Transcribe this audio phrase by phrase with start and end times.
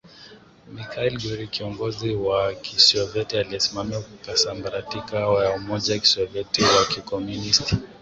[0.75, 7.75] Mikhail Gorbachev kiongozi wa Kisovyeti aliyesimamia kusambaratika ya Umoja wa KisovyetiUtawala wa kikomunisti